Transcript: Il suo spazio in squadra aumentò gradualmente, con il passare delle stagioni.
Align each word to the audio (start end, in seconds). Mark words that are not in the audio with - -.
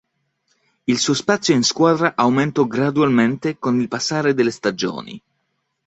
Il 0.85 0.97
suo 0.97 1.13
spazio 1.13 1.53
in 1.53 1.61
squadra 1.61 2.15
aumentò 2.15 2.65
gradualmente, 2.65 3.59
con 3.59 3.79
il 3.79 3.87
passare 3.87 4.33
delle 4.33 4.49
stagioni. 4.49 5.21